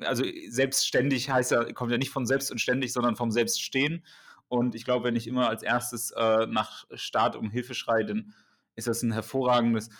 [0.00, 4.04] Also selbstständig heißt ja, kommt ja nicht von selbst und ständig, sondern vom Selbststehen.
[4.48, 8.34] Und ich glaube, wenn ich immer als erstes äh, nach Staat um Hilfe schreie, dann
[8.76, 9.90] ist das ein hervorragendes.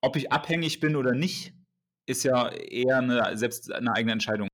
[0.00, 1.54] Ob ich abhängig bin oder nicht,
[2.06, 4.48] ist ja eher eine, selbst eine eigene Entscheidung.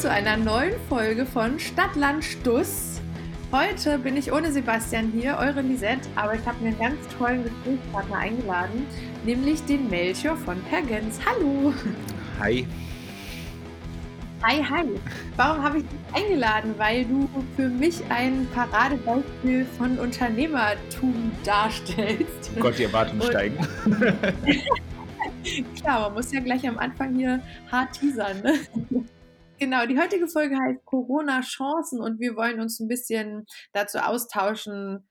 [0.00, 3.02] Zu einer neuen Folge von Stadtland Stuss.
[3.52, 7.44] Heute bin ich ohne Sebastian hier, eure Lisette, aber ich habe mir einen ganz tollen
[7.44, 8.86] Gesprächspartner eingeladen,
[9.26, 11.20] nämlich den Melchior von Pergens.
[11.26, 11.74] Hallo!
[12.38, 12.66] Hi!
[14.42, 14.86] Hi, hi!
[15.36, 16.74] Warum habe ich dich eingeladen?
[16.78, 22.52] Weil du für mich ein Paradebeispiel von Unternehmertum darstellst.
[22.56, 23.58] Oh Gott, die Erwartungen steigen.
[25.78, 28.40] Klar, man muss ja gleich am Anfang hier hart teasern.
[28.42, 29.04] Ne?
[29.60, 33.44] Genau, die heutige Folge heißt Corona-Chancen und wir wollen uns ein bisschen
[33.74, 35.06] dazu austauschen.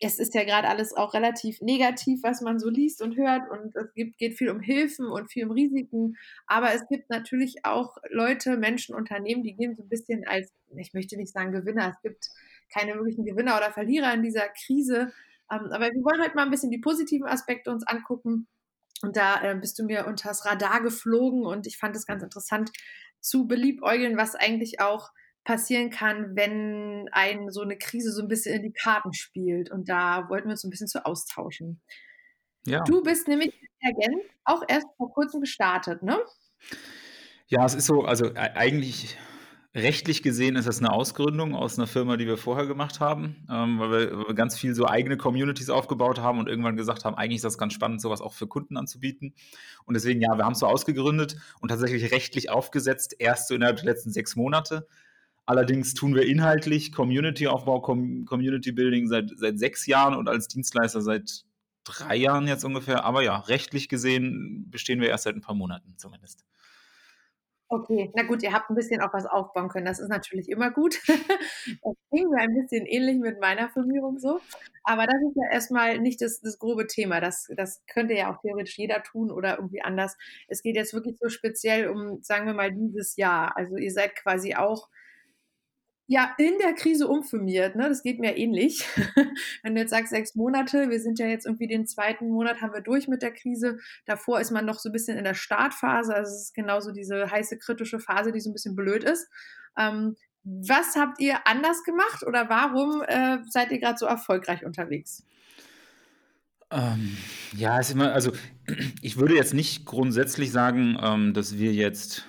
[0.00, 3.76] Es ist ja gerade alles auch relativ negativ, was man so liest und hört und
[3.76, 6.16] es gibt, geht viel um Hilfen und viel um Risiken.
[6.48, 10.92] Aber es gibt natürlich auch Leute, Menschen, Unternehmen, die gehen so ein bisschen als, ich
[10.92, 12.30] möchte nicht sagen Gewinner, es gibt
[12.68, 15.12] keine wirklichen Gewinner oder Verlierer in dieser Krise.
[15.52, 18.48] Ähm, aber wir wollen heute mal ein bisschen die positiven Aspekte uns angucken.
[19.02, 22.70] Und da äh, bist du mir unters Radar geflogen und ich fand es ganz interessant,
[23.22, 25.10] zu beliebäugeln, was eigentlich auch
[25.44, 29.70] passieren kann, wenn ein so eine Krise so ein bisschen in die Karten spielt.
[29.70, 31.80] Und da wollten wir uns so ein bisschen zu austauschen.
[32.66, 32.84] Ja.
[32.84, 33.52] Du bist nämlich
[34.44, 36.18] auch erst vor kurzem gestartet, ne?
[37.48, 39.16] Ja, es ist so, also e-, eigentlich
[39.74, 43.78] Rechtlich gesehen ist das eine Ausgründung aus einer Firma, die wir vorher gemacht haben, ähm,
[43.78, 47.16] weil, wir, weil, wir, ganz viel so eigene Communities aufgebaut haben und irgendwann gesagt haben,
[47.16, 49.34] eigentlich ist das ganz spannend, sowas auch für Kunden anzubieten.
[49.86, 53.76] Und deswegen, ja, wir haben es so ausgegründet und tatsächlich rechtlich aufgesetzt, erst so innerhalb
[53.76, 54.86] der letzten sechs Monate.
[55.46, 61.46] Allerdings tun wir inhaltlich Community-Aufbau, Com Community-Building seit, seit sechs Jahren und als Dienstleister seit
[61.84, 63.04] drei Jahren jetzt ungefähr.
[63.04, 66.44] Aber ja, rechtlich gesehen bestehen wir erst seit ein paar Monaten zumindest.
[67.74, 69.86] Okay, na gut, ihr habt ein bisschen auch was aufbauen können.
[69.86, 71.00] Das ist natürlich immer gut.
[71.82, 74.40] Das ging mir ein bisschen ähnlich mit meiner Firmierung so.
[74.84, 77.20] Aber das ist ja erstmal nicht das, das grobe Thema.
[77.22, 80.18] Das, das könnte ja auch theoretisch jeder tun oder irgendwie anders.
[80.48, 83.56] Es geht jetzt wirklich so speziell um, sagen wir mal, dieses Jahr.
[83.56, 84.90] Also ihr seid quasi auch
[86.12, 87.88] ja, in der Krise umfirmiert, ne?
[87.88, 88.84] Das geht mir ähnlich.
[89.62, 92.74] Wenn du jetzt sagst, sechs Monate, wir sind ja jetzt irgendwie den zweiten Monat haben
[92.74, 93.78] wir durch mit der Krise.
[94.04, 96.14] Davor ist man noch so ein bisschen in der Startphase.
[96.14, 99.26] Also es ist genauso diese heiße kritische Phase, die so ein bisschen blöd ist.
[99.78, 105.24] Ähm, was habt ihr anders gemacht oder warum äh, seid ihr gerade so erfolgreich unterwegs?
[106.70, 107.16] Ähm,
[107.56, 108.32] ja, ist immer, also
[109.00, 112.26] ich würde jetzt nicht grundsätzlich sagen, ähm, dass wir jetzt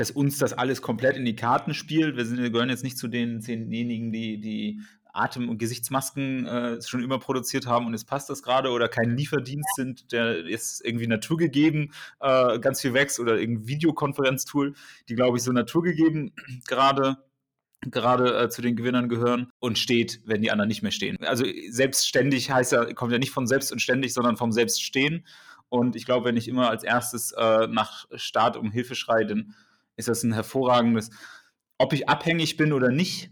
[0.00, 2.16] dass uns das alles komplett in die Karten spielt.
[2.16, 4.80] Wir, sind, wir gehören jetzt nicht zu denjenigen, die, die
[5.12, 9.14] Atem- und Gesichtsmasken äh, schon immer produziert haben und es passt das gerade oder kein
[9.14, 14.74] Lieferdienst sind, der ist irgendwie naturgegeben äh, ganz viel wächst oder irgendein Videokonferenztool,
[15.10, 16.32] die glaube ich so naturgegeben
[16.66, 17.18] gerade
[17.82, 21.18] gerade äh, zu den Gewinnern gehören und steht, wenn die anderen nicht mehr stehen.
[21.24, 25.26] Also selbstständig heißt ja, kommt ja nicht von selbst und ständig, sondern vom Selbststehen.
[25.68, 29.54] Und ich glaube, wenn ich immer als erstes äh, nach Staat um Hilfe schreie, dann
[30.00, 31.10] ist das ein hervorragendes.
[31.78, 33.30] Ob ich abhängig bin oder nicht,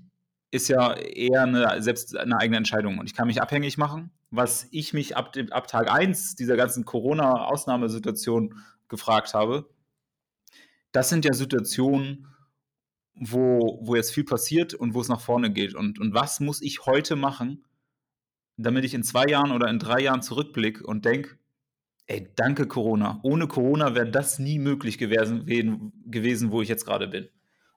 [0.50, 2.98] ist ja eher eine, selbst eine eigene Entscheidung.
[2.98, 4.10] Und ich kann mich abhängig machen.
[4.30, 8.54] Was ich mich ab, ab Tag 1 dieser ganzen Corona-Ausnahmesituation
[8.88, 9.68] gefragt habe,
[10.92, 12.28] das sind ja Situationen,
[13.14, 15.74] wo, wo jetzt viel passiert und wo es nach vorne geht.
[15.74, 17.64] Und, und was muss ich heute machen,
[18.56, 21.38] damit ich in zwei Jahren oder in drei Jahren zurückblicke und denke,
[22.10, 23.20] Ey, danke Corona.
[23.22, 25.44] Ohne Corona wäre das nie möglich gewesen,
[26.06, 27.28] gewesen, wo ich jetzt gerade bin.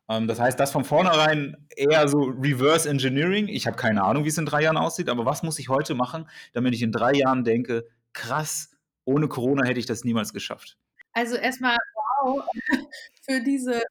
[0.08, 3.50] Ähm, das heißt, das von vornherein eher so Reverse Engineering.
[3.50, 5.96] Ich habe keine Ahnung, wie es in drei Jahren aussieht, aber was muss ich heute
[5.96, 8.72] machen, damit ich in drei Jahren denke, krass,
[9.04, 10.78] ohne Corona hätte ich das niemals geschafft.
[11.12, 11.76] Also erstmal
[12.24, 12.46] wow
[13.28, 13.82] für diese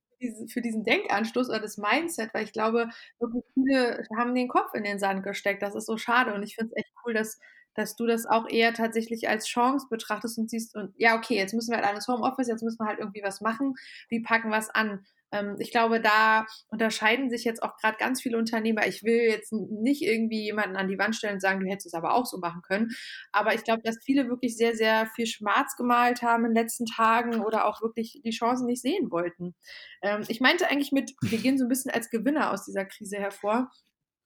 [0.48, 4.84] für diesen Denkanstoß oder das Mindset, weil ich glaube, wirklich viele haben den Kopf in
[4.84, 5.62] den Sand gesteckt.
[5.62, 7.38] Das ist so schade und ich finde es echt cool, dass
[7.74, 11.54] dass du das auch eher tatsächlich als Chance betrachtest und siehst, und ja, okay, jetzt
[11.54, 13.74] müssen wir halt alles Homeoffice, jetzt müssen wir halt irgendwie was machen,
[14.08, 15.04] wie packen wir es an?
[15.32, 18.86] Ähm, ich glaube, da unterscheiden sich jetzt auch gerade ganz viele Unternehmer.
[18.86, 21.94] Ich will jetzt nicht irgendwie jemanden an die Wand stellen und sagen, du hättest es
[21.94, 22.90] aber auch so machen können.
[23.32, 26.86] Aber ich glaube, dass viele wirklich sehr, sehr viel Schwarz gemalt haben in den letzten
[26.86, 29.54] Tagen oder auch wirklich die Chancen nicht sehen wollten.
[30.02, 33.18] Ähm, ich meinte eigentlich mit, wir gehen so ein bisschen als Gewinner aus dieser Krise
[33.18, 33.70] hervor,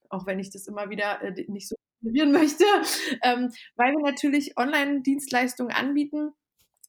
[0.08, 2.64] auch wenn ich das immer wieder äh, nicht so inspirieren möchte,
[3.22, 6.32] ähm, weil wir natürlich Online-Dienstleistungen anbieten,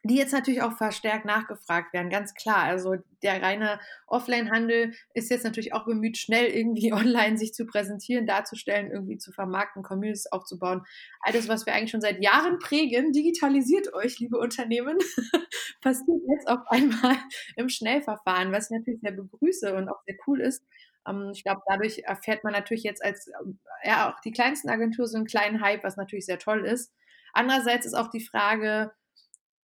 [0.08, 2.60] die jetzt natürlich auch verstärkt nachgefragt werden, ganz klar.
[2.60, 8.28] Also der reine Offline-Handel ist jetzt natürlich auch bemüht, schnell irgendwie online sich zu präsentieren,
[8.28, 10.84] darzustellen, irgendwie zu vermarkten, Communities aufzubauen.
[11.22, 14.98] Alles, was wir eigentlich schon seit Jahren prägen, digitalisiert euch, liebe Unternehmen,
[15.82, 17.18] passiert jetzt auf einmal
[17.56, 20.64] im Schnellverfahren, was ich natürlich sehr begrüße und auch sehr cool ist.
[21.08, 23.30] Ähm, ich glaube, dadurch erfährt man natürlich jetzt als,
[23.84, 26.94] ja, auch die kleinsten Agenturen so einen kleinen Hype, was natürlich sehr toll ist.
[27.34, 28.92] Andererseits ist auch die Frage,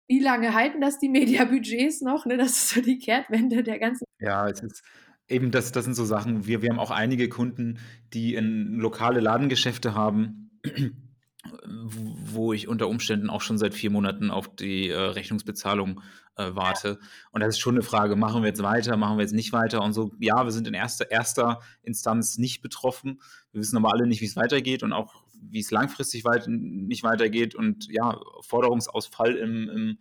[0.07, 2.25] wie lange halten das die Mediabudgets noch?
[2.25, 2.37] Ne?
[2.37, 4.05] Das ist so die Kehrtwende der ganzen.
[4.19, 4.83] Ja, es ist
[5.27, 6.45] eben, das, das sind so Sachen.
[6.45, 7.79] Wir, wir haben auch einige Kunden,
[8.13, 10.59] die in lokale Ladengeschäfte haben,
[11.73, 16.01] wo ich unter Umständen auch schon seit vier Monaten auf die äh, Rechnungsbezahlung
[16.35, 16.99] äh, warte.
[17.31, 19.81] Und das ist schon eine Frage, machen wir jetzt weiter, machen wir jetzt nicht weiter
[19.81, 20.11] und so.
[20.19, 23.21] Ja, wir sind in erster, erster Instanz nicht betroffen.
[23.51, 27.03] Wir wissen aber alle nicht, wie es weitergeht und auch wie es langfristig weit, nicht
[27.03, 29.97] weitergeht und ja, Forderungsausfall im, im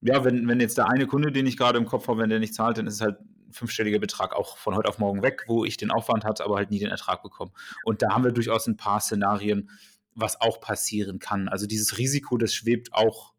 [0.00, 2.38] ja, wenn, wenn jetzt der eine Kunde, den ich gerade im Kopf habe, wenn der
[2.38, 5.44] nicht zahlt, dann ist es halt ein fünfstelliger Betrag auch von heute auf morgen weg,
[5.46, 7.52] wo ich den Aufwand hatte, aber halt nie den Ertrag bekomme.
[7.84, 9.70] Und da haben wir durchaus ein paar Szenarien,
[10.20, 11.48] was auch passieren kann.
[11.48, 13.34] Also dieses Risiko, das schwebt auch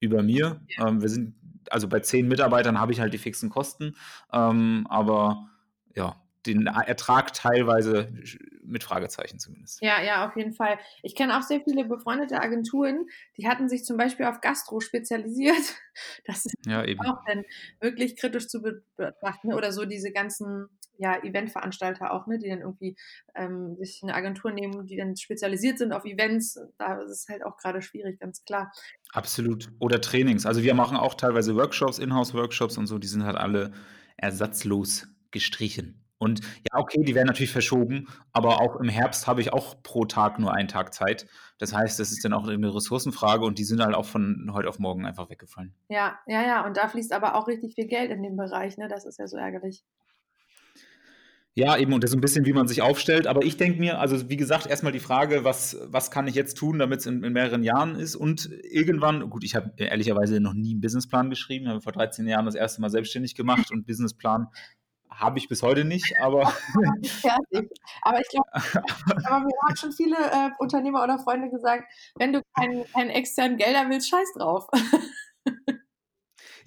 [0.00, 0.60] über mir.
[0.68, 0.88] Ja.
[0.88, 1.34] Ähm, wir sind,
[1.70, 3.96] also bei zehn Mitarbeitern habe ich halt die fixen Kosten,
[4.32, 5.48] ähm, aber
[5.94, 8.08] ja, den Ertrag teilweise
[8.62, 9.80] mit Fragezeichen zumindest.
[9.82, 10.78] Ja, ja, auf jeden Fall.
[11.02, 13.06] Ich kenne auch sehr viele befreundete Agenturen,
[13.36, 15.56] die hatten sich zum Beispiel auf Gastro spezialisiert.
[16.26, 17.44] Das ist ja, auch dann
[17.80, 19.54] wirklich kritisch zu betrachten.
[19.54, 22.96] Oder so diese ganzen ja, Eventveranstalter auch, ne, die dann irgendwie
[23.34, 26.58] ähm, sich eine Agentur nehmen, die dann spezialisiert sind auf Events.
[26.78, 28.72] Da ist es halt auch gerade schwierig, ganz klar.
[29.12, 29.68] Absolut.
[29.78, 30.46] Oder Trainings.
[30.46, 33.72] Also wir machen auch teilweise Workshops, Inhouse-Workshops und so, die sind halt alle
[34.16, 36.02] ersatzlos gestrichen.
[36.18, 40.06] Und ja, okay, die werden natürlich verschoben, aber auch im Herbst habe ich auch pro
[40.06, 41.26] Tag nur einen Tag Zeit.
[41.58, 44.68] Das heißt, das ist dann auch eine Ressourcenfrage und die sind halt auch von heute
[44.68, 45.74] auf morgen einfach weggefallen.
[45.88, 46.66] Ja, ja, ja.
[46.66, 48.88] Und da fließt aber auch richtig viel Geld in dem Bereich, ne?
[48.88, 49.84] Das ist ja so ärgerlich.
[51.58, 53.26] Ja, eben, und das ist ein bisschen, wie man sich aufstellt.
[53.26, 56.58] Aber ich denke mir, also wie gesagt, erstmal die Frage, was, was kann ich jetzt
[56.58, 58.14] tun, damit es in, in, mehreren Jahren ist?
[58.14, 62.44] Und irgendwann, gut, ich habe ehrlicherweise noch nie einen Businessplan geschrieben, habe vor 13 Jahren
[62.44, 64.48] das erste Mal selbstständig gemacht und Businessplan
[65.10, 66.42] habe ich bis heute nicht, aber.
[68.02, 68.50] Aber ich glaube,
[69.24, 73.56] aber mir haben schon viele äh, Unternehmer oder Freunde gesagt, wenn du keinen kein externen
[73.56, 74.66] Gelder willst, scheiß drauf.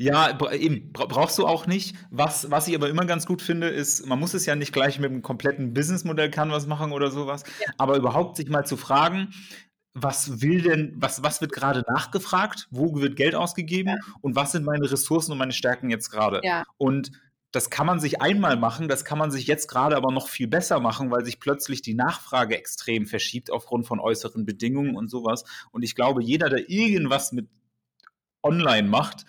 [0.02, 1.94] Ja, eben, brauchst du auch nicht.
[2.10, 4.98] Was, was ich aber immer ganz gut finde, ist, man muss es ja nicht gleich
[4.98, 7.74] mit einem kompletten Businessmodell Canvas machen oder sowas, ja.
[7.78, 9.34] aber überhaupt sich mal zu fragen,
[9.94, 14.14] was will denn, was, was wird gerade nachgefragt, wo wird Geld ausgegeben ja.
[14.22, 16.40] und was sind meine Ressourcen und meine Stärken jetzt gerade?
[16.44, 16.64] Ja.
[16.78, 17.12] Und
[17.52, 20.48] das kann man sich einmal machen, das kann man sich jetzt gerade aber noch viel
[20.48, 25.44] besser machen, weil sich plötzlich die Nachfrage extrem verschiebt aufgrund von äußeren Bedingungen und sowas.
[25.72, 27.50] Und ich glaube, jeder, der irgendwas mit
[28.44, 29.26] online macht,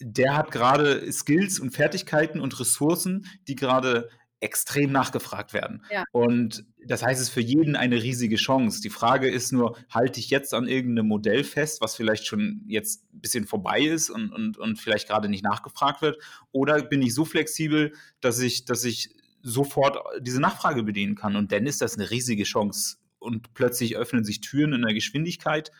[0.00, 4.10] der hat gerade Skills und Fertigkeiten und Ressourcen, die gerade
[4.40, 5.82] extrem nachgefragt werden.
[5.90, 6.04] Ja.
[6.12, 8.82] Und das heißt, es ist für jeden eine riesige Chance.
[8.82, 13.04] Die Frage ist nur, halte ich jetzt an irgendeinem Modell fest, was vielleicht schon jetzt
[13.14, 16.18] ein bisschen vorbei ist und, und, und vielleicht gerade nicht nachgefragt wird?
[16.52, 21.34] Oder bin ich so flexibel, dass ich, dass ich sofort diese Nachfrage bedienen kann?
[21.34, 22.98] Und dann ist das eine riesige Chance.
[23.18, 25.72] Und plötzlich öffnen sich Türen in der Geschwindigkeit,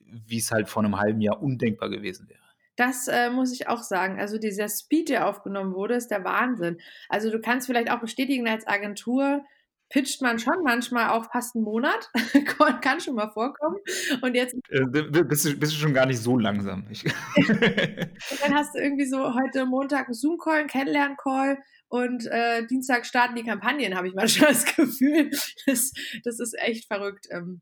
[0.00, 2.45] wie es halt vor einem halben Jahr undenkbar gewesen wäre.
[2.76, 4.20] Das äh, muss ich auch sagen.
[4.20, 6.78] Also dieser Speed, der aufgenommen wurde, ist der Wahnsinn.
[7.08, 9.44] Also du kannst vielleicht auch bestätigen, als Agentur
[9.88, 12.10] pitcht man schon manchmal auch fast einen Monat.
[12.82, 13.76] Kann schon mal vorkommen.
[14.20, 14.54] Und jetzt.
[14.68, 16.86] Äh, bist, du, bist du schon gar nicht so langsam.
[17.36, 23.06] und dann hast du irgendwie so heute Montag einen Zoom-Call, einen Kennenlern-Call und äh, Dienstag
[23.06, 25.30] starten die Kampagnen, habe ich manchmal das Gefühl.
[25.66, 25.92] Das,
[26.24, 27.26] das ist echt verrückt.
[27.30, 27.60] Ähm,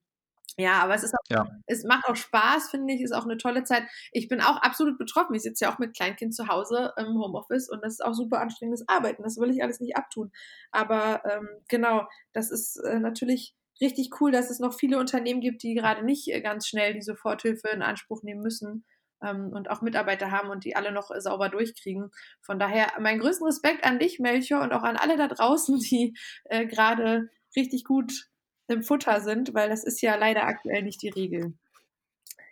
[0.57, 1.49] ja, aber es ist auch, ja.
[1.67, 3.85] es macht auch Spaß, finde ich, ist auch eine tolle Zeit.
[4.13, 5.35] Ich bin auch absolut betroffen.
[5.35, 8.41] Ich sitze ja auch mit Kleinkind zu Hause im Homeoffice und das ist auch super
[8.41, 9.23] anstrengendes Arbeiten.
[9.25, 10.31] Das will ich alles nicht abtun.
[10.71, 15.63] Aber ähm, genau, das ist äh, natürlich richtig cool, dass es noch viele Unternehmen gibt,
[15.63, 18.85] die gerade nicht äh, ganz schnell die Soforthilfe in Anspruch nehmen müssen
[19.23, 22.11] ähm, und auch Mitarbeiter haben und die alle noch äh, sauber durchkriegen.
[22.41, 26.17] Von daher meinen größten Respekt an dich, Melchior, und auch an alle da draußen, die
[26.45, 28.29] äh, gerade richtig gut
[28.69, 31.55] im Futter sind, weil das ist ja leider aktuell nicht die Regel.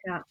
[0.05, 0.25] Ja.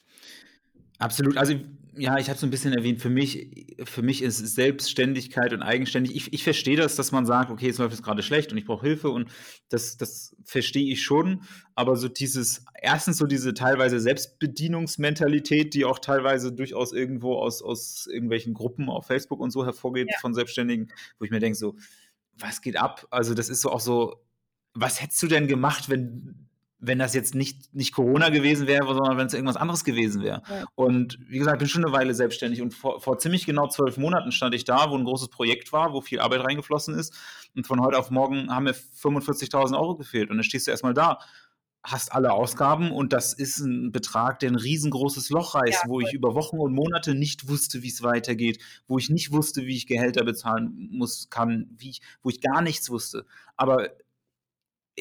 [1.00, 1.38] Absolut.
[1.38, 1.56] Also
[1.98, 6.16] ja, ich habe es ein bisschen erwähnt, für mich, für mich ist Selbstständigkeit und Eigenständig.
[6.16, 8.66] Ich, ich verstehe das, dass man sagt, okay, es läuft jetzt gerade schlecht und ich
[8.66, 9.30] brauche Hilfe und
[9.68, 11.42] das, das verstehe ich schon.
[11.76, 18.08] Aber so dieses, erstens so diese teilweise Selbstbedienungsmentalität, die auch teilweise durchaus irgendwo aus, aus
[18.08, 20.18] irgendwelchen Gruppen auf Facebook und so hervorgeht ja.
[20.22, 21.76] von Selbstständigen, wo ich mir denke, so,
[22.38, 23.06] was geht ab?
[23.12, 24.16] Also, das ist so auch so,
[24.74, 26.48] was hättest du denn gemacht, wenn,
[26.80, 30.42] wenn das jetzt nicht, nicht Corona gewesen wäre, sondern wenn es irgendwas anderes gewesen wäre.
[30.50, 30.66] Ja.
[30.76, 34.32] Und wie gesagt, bin schon eine Weile selbstständig und vor, vor ziemlich genau zwölf Monaten
[34.32, 37.14] stand ich da, wo ein großes Projekt war, wo viel Arbeit reingeflossen ist.
[37.56, 40.30] Und von heute auf morgen haben mir 45.000 Euro gefehlt.
[40.30, 41.20] Und dann stehst du erstmal da,
[41.84, 46.00] hast alle Ausgaben und das ist ein Betrag, der ein riesengroßes Loch reißt, ja, wo
[46.00, 49.76] ich über Wochen und Monate nicht wusste, wie es weitergeht, wo ich nicht wusste, wie
[49.76, 53.26] ich Gehälter bezahlen muss, kann, wie ich, wo ich gar nichts wusste.
[53.58, 53.90] Aber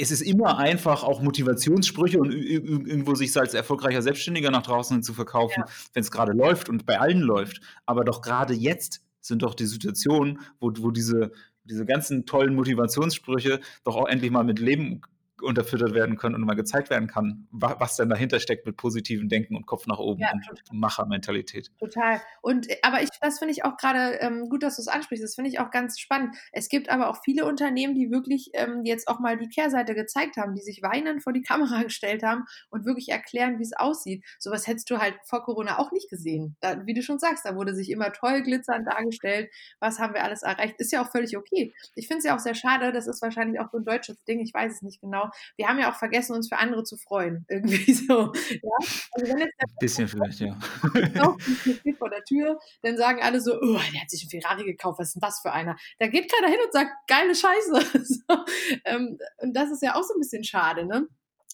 [0.00, 5.02] es ist immer einfach, auch Motivationssprüche und irgendwo sich als erfolgreicher Selbstständiger nach draußen hin
[5.02, 5.72] zu verkaufen, ja.
[5.92, 7.60] wenn es gerade läuft und bei allen läuft.
[7.86, 11.32] Aber doch gerade jetzt sind doch die Situationen, wo, wo diese,
[11.64, 15.02] diese ganzen tollen Motivationssprüche doch auch endlich mal mit Leben
[15.42, 19.56] unterfüttert werden können und mal gezeigt werden kann, was denn dahinter steckt mit positivem Denken
[19.56, 21.70] und Kopf nach oben ja, und Machermentalität.
[21.78, 22.20] Total.
[22.42, 25.24] Und äh, aber ich, das finde ich auch gerade ähm, gut, dass du es ansprichst.
[25.24, 26.36] Das finde ich auch ganz spannend.
[26.52, 30.36] Es gibt aber auch viele Unternehmen, die wirklich ähm, jetzt auch mal die Kehrseite gezeigt
[30.36, 34.24] haben, die sich weinend vor die Kamera gestellt haben und wirklich erklären, wie es aussieht.
[34.38, 36.56] Sowas hättest du halt vor Corona auch nicht gesehen.
[36.60, 39.50] Da, wie du schon sagst, da wurde sich immer toll glitzernd dargestellt.
[39.78, 40.74] Was haben wir alles erreicht?
[40.78, 41.72] Ist ja auch völlig okay.
[41.94, 42.92] Ich finde es ja auch sehr schade.
[42.92, 44.40] Das ist wahrscheinlich auch so ein deutsches Ding.
[44.40, 47.44] Ich weiß es nicht genau wir haben ja auch vergessen, uns für andere zu freuen.
[47.48, 48.32] Irgendwie so.
[48.50, 48.70] Ja?
[49.12, 49.48] Also der
[49.80, 50.58] bisschen vielleicht, ja.
[51.38, 54.98] steht vor der Tür, dann sagen alle so, oh, der hat sich einen Ferrari gekauft,
[54.98, 55.76] was ist denn das für einer?
[55.98, 58.00] Da geht keiner hin und sagt, geile Scheiße.
[58.10, 58.44] So.
[58.84, 61.06] Ähm, und das ist ja auch so ein bisschen schade, ne?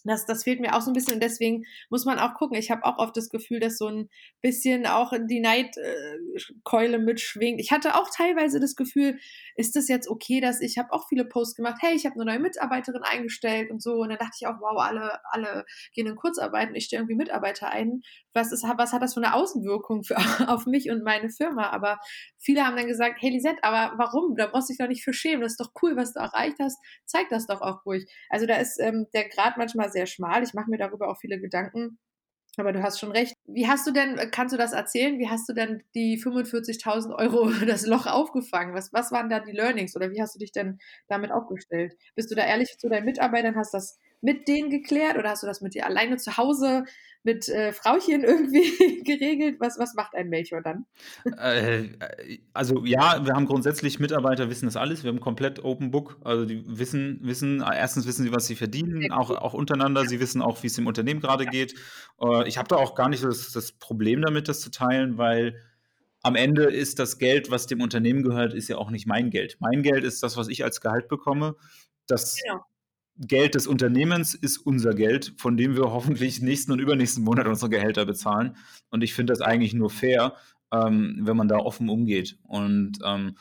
[0.07, 2.57] Das, das fehlt mir auch so ein bisschen und deswegen muss man auch gucken.
[2.57, 4.09] Ich habe auch oft das Gefühl, dass so ein
[4.43, 7.61] bisschen auch die Neidkeule mitschwingt.
[7.61, 9.19] Ich hatte auch teilweise das Gefühl,
[9.57, 12.25] ist das jetzt okay, dass ich habe auch viele Posts gemacht, hey, ich habe eine
[12.25, 13.95] neue Mitarbeiterin eingestellt und so.
[13.95, 17.17] Und dann dachte ich auch, wow, alle, alle gehen in Kurzarbeit und ich stelle irgendwie
[17.17, 18.03] Mitarbeiter ein.
[18.35, 20.17] Was, ist, was hat das für eine Außenwirkung für,
[20.49, 21.71] auf mich und meine Firma?
[21.71, 21.99] Aber
[22.39, 24.37] viele haben dann gesagt, hey Lisette, aber warum?
[24.37, 25.41] Da brauchst du dich doch nicht für schämen.
[25.41, 26.79] Das ist doch cool, was du erreicht hast.
[27.07, 28.07] Zeig das doch auch ruhig.
[28.29, 30.43] Also da ist ähm, der Grad manchmal sehr schmal.
[30.43, 31.99] Ich mache mir darüber auch viele Gedanken.
[32.59, 33.35] Aber du hast schon recht.
[33.45, 35.19] Wie hast du denn, kannst du das erzählen?
[35.19, 38.75] Wie hast du denn die 45.000 Euro, das Loch aufgefangen?
[38.75, 41.95] Was, was waren da die Learnings oder wie hast du dich denn damit aufgestellt?
[42.15, 43.57] Bist du da ehrlich zu deinen Mitarbeitern?
[43.57, 46.85] Hast das mit denen geklärt oder hast du das mit dir alleine zu Hause
[47.23, 49.57] mit äh, Frauchen irgendwie geregelt?
[49.59, 50.87] Was, was macht ein Melchior dann?
[51.39, 51.89] Äh,
[52.55, 55.03] also ja, wir haben grundsätzlich Mitarbeiter wissen das alles.
[55.03, 56.19] Wir haben komplett Open Book.
[56.25, 60.07] Also die wissen, wissen, erstens wissen sie, was sie verdienen, auch, auch untereinander.
[60.07, 61.75] Sie wissen auch, wie es im Unternehmen gerade geht.
[62.23, 65.61] Äh, ich habe da auch gar nicht das, das Problem damit, das zu teilen, weil
[66.23, 69.59] am Ende ist das Geld, was dem Unternehmen gehört, ist ja auch nicht mein Geld.
[69.61, 71.55] Mein Geld ist das, was ich als Gehalt bekomme.
[72.07, 72.65] Das genau.
[73.19, 77.71] Geld des Unternehmens ist unser Geld, von dem wir hoffentlich nächsten und übernächsten Monat unsere
[77.71, 78.57] Gehälter bezahlen.
[78.91, 80.35] Und ich finde das eigentlich nur fair,
[80.73, 82.39] ähm, wenn man da offen umgeht.
[82.43, 83.37] Und ähm,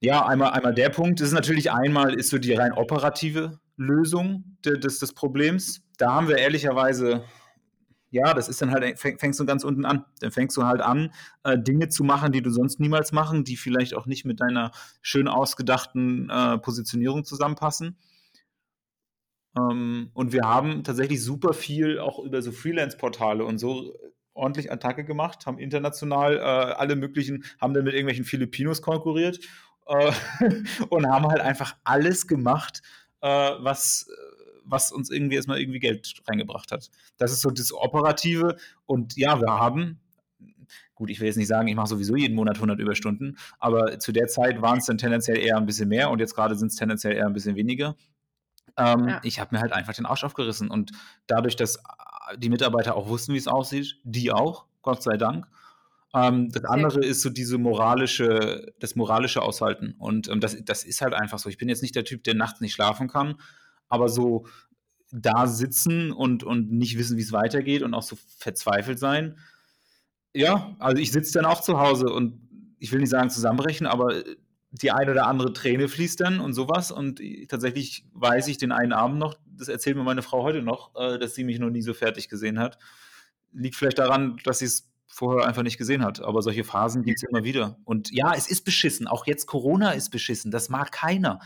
[0.00, 4.98] ja, einmal, einmal der Punkt ist natürlich einmal ist so die rein operative Lösung des,
[4.98, 5.82] des Problems.
[5.98, 7.24] Da haben wir ehrlicherweise
[8.10, 10.04] ja, das ist dann halt, fängst du ganz unten an.
[10.20, 11.12] Dann fängst du halt an,
[11.44, 14.72] äh, Dinge zu machen, die du sonst niemals machen, die vielleicht auch nicht mit deiner
[15.00, 17.96] schön ausgedachten äh, Positionierung zusammenpassen.
[19.56, 23.96] Ähm, und wir haben tatsächlich super viel auch über so Freelance-Portale und so
[24.34, 29.40] ordentlich Attacke gemacht, haben international äh, alle möglichen, haben dann mit irgendwelchen Filipinos konkurriert
[29.86, 30.12] äh,
[30.88, 32.80] und haben halt einfach alles gemacht,
[33.20, 34.08] äh, was,
[34.64, 36.90] was uns irgendwie erstmal irgendwie Geld reingebracht hat.
[37.18, 40.00] Das ist so das Operative und ja, wir haben
[40.94, 44.12] gut, ich will jetzt nicht sagen, ich mache sowieso jeden Monat 100 Überstunden, aber zu
[44.12, 46.76] der Zeit waren es dann tendenziell eher ein bisschen mehr und jetzt gerade sind es
[46.76, 47.96] tendenziell eher ein bisschen weniger.
[48.76, 49.20] Ähm, ja.
[49.22, 50.70] Ich habe mir halt einfach den Arsch aufgerissen.
[50.70, 50.92] Und
[51.26, 55.46] dadurch, dass äh, die Mitarbeiter auch wussten, wie es aussieht, die auch, Gott sei Dank.
[56.14, 59.94] Ähm, das andere ist so diese moralische, das moralische Aushalten.
[59.98, 61.48] Und ähm, das, das ist halt einfach so.
[61.48, 63.36] Ich bin jetzt nicht der Typ, der nachts nicht schlafen kann,
[63.88, 64.46] aber so
[65.12, 69.38] da sitzen und, und nicht wissen, wie es weitergeht und auch so verzweifelt sein.
[70.32, 72.40] Ja, also ich sitze dann auch zu Hause und
[72.78, 74.22] ich will nicht sagen zusammenbrechen, aber
[74.72, 76.90] die eine oder andere Träne fließt dann und sowas.
[76.90, 80.94] Und tatsächlich weiß ich den einen Abend noch, das erzählt mir meine Frau heute noch,
[80.94, 82.78] äh, dass sie mich noch nie so fertig gesehen hat.
[83.52, 86.22] Liegt vielleicht daran, dass sie es vorher einfach nicht gesehen hat.
[86.22, 87.78] Aber solche Phasen gibt es immer wieder.
[87.84, 89.08] Und ja, es ist beschissen.
[89.08, 90.50] Auch jetzt Corona ist beschissen.
[90.50, 91.40] Das mag keiner.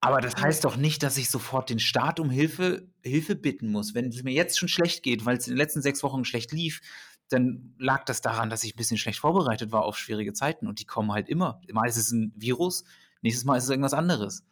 [0.00, 3.94] Aber das heißt doch nicht, dass ich sofort den Staat um Hilfe, Hilfe bitten muss.
[3.94, 6.52] Wenn es mir jetzt schon schlecht geht, weil es in den letzten sechs Wochen schlecht
[6.52, 6.80] lief,
[7.28, 10.80] dann lag das daran, dass ich ein bisschen schlecht vorbereitet war auf schwierige Zeiten und
[10.80, 11.60] die kommen halt immer.
[11.72, 12.84] Mal ist es ein Virus,
[13.22, 14.44] nächstes Mal ist es irgendwas anderes.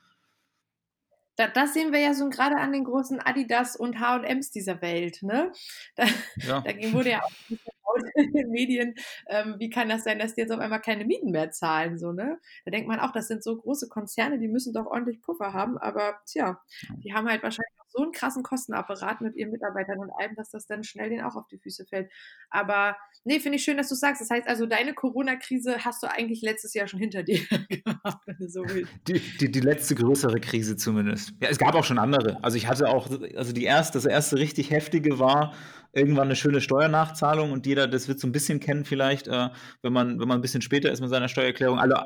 [1.37, 5.23] Da, das sehen wir ja so gerade an den großen Adidas und H&Ms dieser Welt.
[5.23, 5.53] Ne?
[5.95, 6.05] Da,
[6.37, 6.61] ja.
[6.63, 8.95] da wurde ja auch in den Medien,
[9.29, 11.99] ähm, wie kann das sein, dass die jetzt auf einmal keine Mieten mehr zahlen?
[11.99, 12.39] So, ne?
[12.65, 15.77] Da denkt man auch, das sind so große Konzerne, die müssen doch ordentlich Puffer haben,
[15.77, 16.63] aber tja,
[17.05, 20.67] die haben halt wahrscheinlich so einen krassen Kostenapparat mit ihren Mitarbeitern und allem, dass das
[20.67, 22.11] dann schnell denen auch auf die Füße fällt.
[22.51, 24.21] Aber nee, finde ich schön, dass du sagst.
[24.21, 27.39] Das heißt also, deine Corona-Krise hast du eigentlich letztes Jahr schon hinter dir
[27.69, 28.93] gehabt, wenn du so willst.
[29.09, 31.33] Die, die, die letzte größere Krise zumindest.
[31.41, 32.43] Ja, es gab auch schon andere.
[32.43, 35.55] Also ich hatte auch, also die erste, das erste richtig heftige war
[35.93, 39.49] irgendwann eine schöne Steuernachzahlung und jeder, das wird so ein bisschen kennen vielleicht, äh,
[39.81, 41.79] wenn man, wenn man ein bisschen später ist mit seiner Steuererklärung.
[41.79, 42.05] Alle,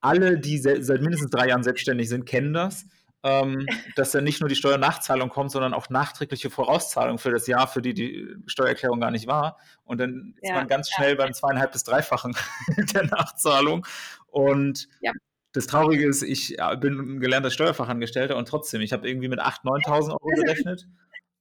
[0.00, 2.86] alle die seit mindestens drei Jahren selbstständig sind, kennen das
[3.24, 7.68] ähm, dass dann nicht nur die Steuernachzahlung kommt, sondern auch nachträgliche Vorauszahlung für das Jahr,
[7.68, 9.58] für die die Steuererklärung gar nicht war.
[9.84, 11.16] Und dann ist ja, man ganz schnell ja.
[11.16, 12.36] beim zweieinhalb bis dreifachen
[12.94, 13.86] der Nachzahlung.
[14.26, 15.12] Und ja.
[15.52, 19.86] das Traurige ist, ich bin ein gelernter Steuerfachangestellter und trotzdem, ich habe irgendwie mit 8.000,
[19.86, 20.88] 9.000 Euro gerechnet.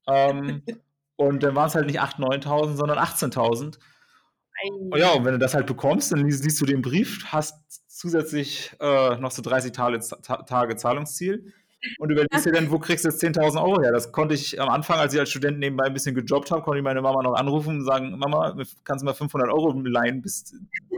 [0.08, 0.64] ähm,
[1.16, 3.80] und dann waren es halt nicht 8.000, 9.000, sondern 18.000.
[4.92, 8.72] Oh ja, und wenn du das halt bekommst, dann liest, du den Brief, hast zusätzlich
[8.80, 11.52] äh, noch so 30 Tage, Tage Zahlungsziel
[12.00, 13.92] und überlegst dir dann, wo kriegst du jetzt 10.000 Euro her?
[13.92, 16.80] Das konnte ich am Anfang, als ich als Student nebenbei ein bisschen gejobbt habe, konnte
[16.80, 20.54] ich meine Mama noch anrufen und sagen, Mama, kannst du mal 500 Euro leihen bis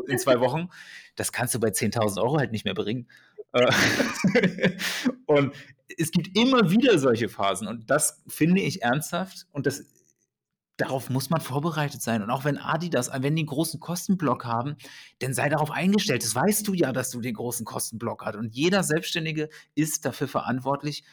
[0.08, 0.70] in zwei Wochen?
[1.16, 3.08] Das kannst du bei 10.000 Euro halt nicht mehr bringen.
[3.54, 3.72] Äh,
[5.25, 5.54] und
[5.98, 9.86] es gibt immer wieder solche Phasen und das finde ich ernsthaft und das
[10.77, 12.24] darauf muss man vorbereitet sein.
[12.24, 14.75] Und auch wenn Adidas, wenn die einen großen Kostenblock haben,
[15.20, 16.24] dann sei darauf eingestellt.
[16.24, 18.36] Das weißt du ja, dass du den großen Kostenblock hast.
[18.36, 21.03] Und jeder Selbstständige ist dafür verantwortlich,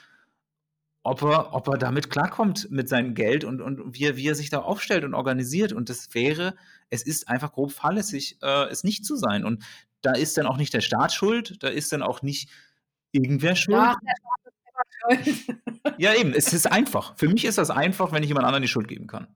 [1.03, 4.35] ob er, ob er damit klarkommt mit seinem Geld und, und wie, er, wie er
[4.35, 5.73] sich da aufstellt und organisiert.
[5.73, 6.55] Und das wäre,
[6.89, 9.45] es ist einfach grob fahrlässig, äh, es nicht zu sein.
[9.45, 9.63] Und
[10.03, 12.51] da ist dann auch nicht der Staat schuld, da ist dann auch nicht
[13.13, 13.77] irgendwer schuld.
[13.77, 15.95] Ja, der Staat ist immer schuld.
[15.99, 17.17] ja, eben, es ist einfach.
[17.19, 19.27] Für mich ist das einfach, wenn ich jemand anderen die Schuld geben kann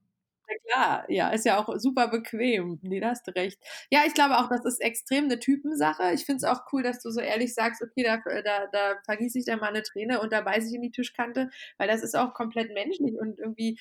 [0.66, 2.78] klar, ja, ist ja auch super bequem.
[2.82, 3.58] Nee, da hast du recht.
[3.90, 6.12] Ja, ich glaube auch, das ist extrem eine Typensache.
[6.14, 9.38] Ich finde es auch cool, dass du so ehrlich sagst, okay, da, da, da vergieße
[9.38, 12.16] ich dann mal eine Träne und da beiße ich in die Tischkante, weil das ist
[12.16, 13.78] auch komplett menschlich und irgendwie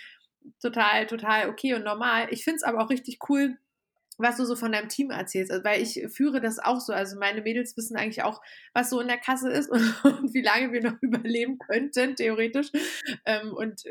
[0.61, 2.27] total, total okay und normal.
[2.31, 3.57] Ich finde es aber auch richtig cool,
[4.17, 6.93] was du so von deinem Team erzählst, also, weil ich führe das auch so.
[6.93, 8.41] Also meine Mädels wissen eigentlich auch,
[8.73, 12.71] was so in der Kasse ist und, wie lange wir noch überleben könnten, theoretisch.
[13.25, 13.83] Ähm, und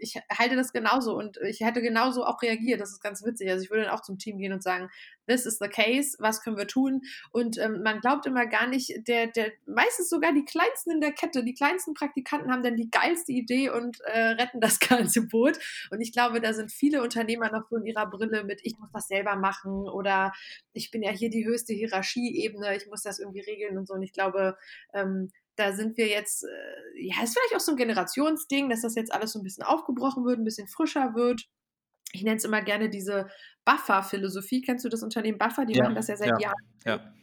[0.00, 2.80] ich halte das genauso und ich hätte genauso auch reagiert.
[2.80, 3.50] Das ist ganz witzig.
[3.50, 4.88] Also ich würde dann auch zum Team gehen und sagen,
[5.30, 7.02] this is the case, was können wir tun?
[7.30, 11.12] Und ähm, man glaubt immer gar nicht, der, der, meistens sogar die Kleinsten in der
[11.12, 15.58] Kette, die kleinsten Praktikanten haben dann die geilste Idee und äh, retten das ganze Boot.
[15.90, 18.90] Und ich glaube, da sind viele Unternehmer noch so in ihrer Brille mit, ich muss
[18.92, 20.32] das selber machen oder
[20.72, 23.94] ich bin ja hier die höchste Hierarchieebene, ich muss das irgendwie regeln und so.
[23.94, 24.56] Und ich glaube,
[24.92, 26.48] ähm, da sind wir jetzt, äh,
[26.96, 30.24] ja, ist vielleicht auch so ein Generationsding, dass das jetzt alles so ein bisschen aufgebrochen
[30.24, 31.48] wird, ein bisschen frischer wird
[32.12, 33.28] ich nenne es immer gerne diese
[33.64, 34.62] Buffer-Philosophie.
[34.62, 35.64] Kennst du das Unternehmen Buffer?
[35.64, 36.64] Die ja, machen das ja seit ja, Jahren.
[36.84, 37.14] Ja.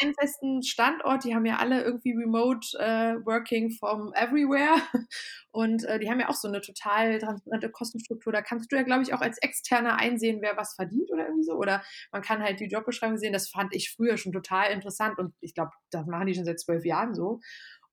[0.00, 4.76] Einen festen Standort, die haben ja alle irgendwie Remote äh, Working from everywhere.
[5.50, 8.32] Und äh, die haben ja auch so eine total transparente Kostenstruktur.
[8.32, 11.44] Da kannst du ja, glaube ich, auch als Externer einsehen, wer was verdient oder irgendwie
[11.44, 11.54] so.
[11.54, 13.32] Oder man kann halt die Jobbeschreibung sehen.
[13.32, 15.18] Das fand ich früher schon total interessant.
[15.18, 17.40] Und ich glaube, das machen die schon seit zwölf Jahren so.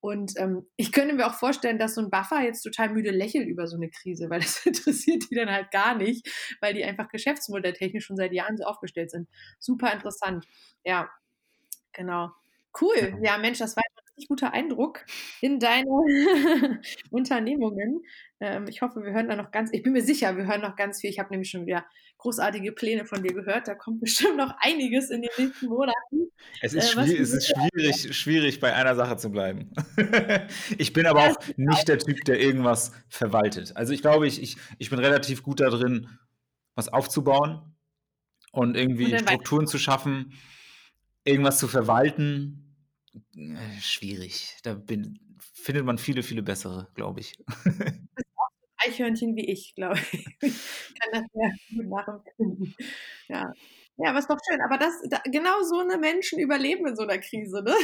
[0.00, 3.48] Und ähm, ich könnte mir auch vorstellen, dass so ein Buffer jetzt total müde lächelt
[3.48, 6.28] über so eine Krise, weil das interessiert die dann halt gar nicht,
[6.60, 9.28] weil die einfach geschäftsmodelltechnisch schon seit Jahren so aufgestellt sind.
[9.58, 10.46] Super interessant.
[10.84, 11.10] Ja,
[11.92, 12.30] genau.
[12.80, 13.18] Cool.
[13.22, 13.82] Ja, Mensch, das war
[14.18, 15.04] richtig guter Eindruck
[15.40, 15.88] in deine
[17.10, 18.02] Unternehmungen.
[18.40, 20.76] Ähm, ich hoffe, wir hören da noch ganz, ich bin mir sicher, wir hören noch
[20.76, 21.10] ganz viel.
[21.10, 21.84] Ich habe nämlich schon wieder
[22.18, 23.68] großartige Pläne von dir gehört.
[23.68, 26.30] Da kommt bestimmt noch einiges in den nächsten Monaten.
[26.60, 29.72] Es ist, äh, es ist schwierig, schwierig, bei einer Sache zu bleiben.
[30.78, 33.76] ich bin aber auch nicht der Typ, der irgendwas verwaltet.
[33.76, 36.08] Also ich glaube, ich, ich, ich bin relativ gut darin,
[36.74, 37.74] was aufzubauen
[38.52, 40.32] und irgendwie und Strukturen zu schaffen,
[41.24, 42.67] irgendwas zu verwalten.
[43.36, 44.56] Äh, schwierig.
[44.62, 45.18] Da bin,
[45.54, 47.34] findet man viele, viele bessere, glaube ich.
[48.78, 50.24] Eichhörnchen wie ich, glaube ich.
[50.40, 52.74] kann das sehr gut nachempfinden.
[53.28, 53.52] Ja.
[54.00, 54.60] Ja, was doch schön.
[54.60, 57.74] Aber das, da, genau so eine Menschen überleben in so einer Krise, ne?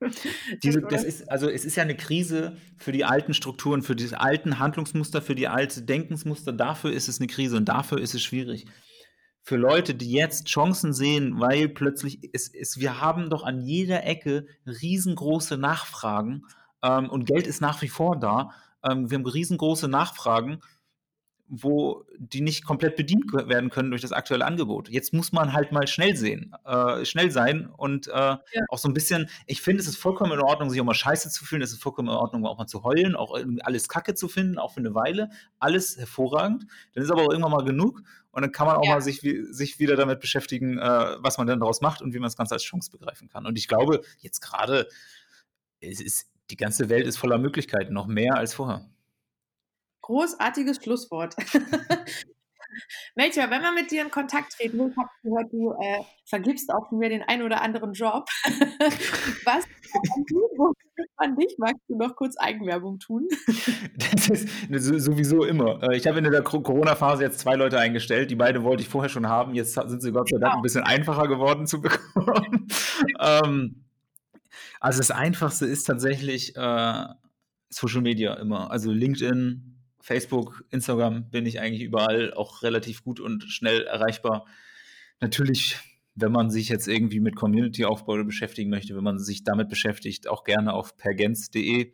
[0.62, 4.14] Diese, das ist, also es ist ja eine Krise für die alten Strukturen, für die
[4.14, 6.54] alten Handlungsmuster, für die alte Denkensmuster.
[6.54, 8.64] Dafür ist es eine Krise und dafür ist es schwierig.
[9.48, 14.04] Für Leute, die jetzt Chancen sehen, weil plötzlich ist, ist wir haben doch an jeder
[14.04, 16.44] Ecke riesengroße Nachfragen
[16.82, 18.50] ähm, und Geld ist nach wie vor da.
[18.84, 20.60] Ähm, wir haben riesengroße Nachfragen,
[21.48, 24.88] wo die nicht komplett bedient werden können durch das aktuelle Angebot.
[24.88, 28.40] Jetzt muss man halt mal schnell sehen, äh, schnell sein und äh, ja.
[28.68, 31.30] auch so ein bisschen, ich finde, es ist vollkommen in Ordnung, sich auch mal scheiße
[31.30, 34.28] zu fühlen, es ist vollkommen in Ordnung, auch mal zu heulen, auch alles Kacke zu
[34.28, 36.66] finden, auch für eine Weile, alles hervorragend.
[36.94, 38.94] Dann ist aber auch irgendwann mal genug und dann kann man auch ja.
[38.94, 42.26] mal sich, sich wieder damit beschäftigen, äh, was man dann daraus macht und wie man
[42.26, 43.46] das Ganze als Chance begreifen kann.
[43.46, 44.86] Und ich glaube, jetzt gerade,
[45.80, 48.88] es ist die ganze Welt ist voller Möglichkeiten, noch mehr als vorher.
[50.08, 51.36] Großartiges Schlusswort.
[53.14, 56.70] Melchior, wenn man mit dir in Kontakt treten will, ich habe gehört, du äh, vergibst
[56.72, 58.26] auch mir den einen oder anderen Job.
[59.44, 59.64] Was
[61.16, 63.28] an dich magst du noch kurz Eigenwerbung tun?
[64.70, 65.82] Das ist sowieso immer.
[65.82, 68.30] Äh, ich habe in der Corona-Phase jetzt zwei Leute eingestellt.
[68.30, 69.54] Die beiden wollte ich vorher schon haben.
[69.54, 72.68] Jetzt sind sie Gott sei Dank ein bisschen einfacher geworden zu bekommen.
[73.20, 73.84] ähm,
[74.80, 77.04] also das Einfachste ist tatsächlich äh,
[77.70, 78.70] Social Media immer.
[78.70, 79.77] Also LinkedIn,
[80.08, 84.46] Facebook, Instagram bin ich eigentlich überall auch relativ gut und schnell erreichbar.
[85.20, 85.76] Natürlich,
[86.14, 90.44] wenn man sich jetzt irgendwie mit Community-Aufbau beschäftigen möchte, wenn man sich damit beschäftigt, auch
[90.44, 91.92] gerne auf pergens.de.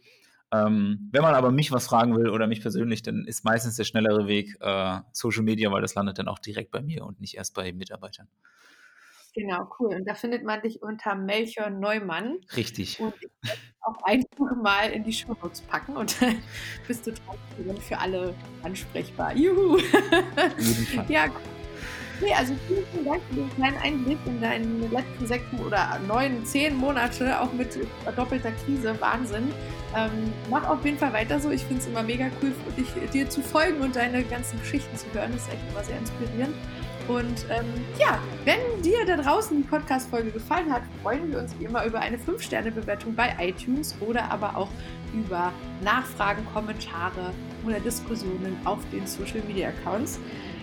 [0.53, 3.85] Ähm, wenn man aber mich was fragen will oder mich persönlich, dann ist meistens der
[3.85, 7.37] schnellere Weg äh, Social Media, weil das landet dann auch direkt bei mir und nicht
[7.37, 8.29] erst bei Mitarbeitern.
[9.35, 9.94] Genau, cool.
[9.94, 12.38] Und da findet man dich unter Melchior Neumann.
[12.57, 13.01] Richtig.
[13.01, 16.37] Und ich werde auch einfach mal in die Shownotes packen und dann
[16.87, 19.37] bist du trotzdem für alle ansprechbar.
[19.37, 19.79] Juhu!
[21.09, 21.29] ja,
[22.20, 26.44] Okay, also vielen, vielen Dank für den kleinen Einblick in deine letzten sechs oder neun,
[26.47, 27.77] zehn Monate, auch mit
[28.16, 28.97] doppelter Krise.
[29.01, 29.53] Wahnsinn.
[29.97, 31.51] Ähm, mach auf jeden Fall weiter so.
[31.51, 35.07] Ich finde es immer mega cool, dich, dir zu folgen und deine ganzen Geschichten zu
[35.12, 35.33] hören.
[35.33, 36.55] Das ist echt immer sehr inspirierend.
[37.08, 37.66] Und ähm,
[37.98, 42.00] ja, wenn dir da draußen die Podcast-Folge gefallen hat, freuen wir uns wie immer über
[42.00, 44.68] eine 5-Sterne-Bewertung bei iTunes oder aber auch
[45.12, 47.32] über Nachfragen, Kommentare
[47.66, 50.18] oder Diskussionen auf den Social-Media-Accounts.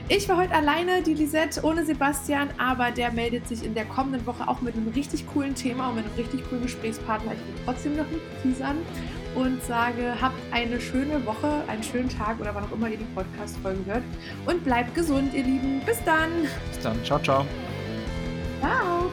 [0.09, 4.25] Ich war heute alleine, die Lisette, ohne Sebastian, aber der meldet sich in der kommenden
[4.25, 7.31] Woche auch mit einem richtig coolen Thema und mit einem richtig coolen Gesprächspartner.
[7.33, 8.77] Ich will trotzdem noch nicht teasern
[9.35, 13.05] und sage, habt eine schöne Woche, einen schönen Tag oder wann auch immer ihr die
[13.15, 14.03] Podcast-Folge hört.
[14.45, 15.81] Und bleibt gesund, ihr Lieben.
[15.85, 16.29] Bis dann.
[16.69, 17.03] Bis dann.
[17.03, 17.45] Ciao, ciao.
[18.59, 19.11] Ciao.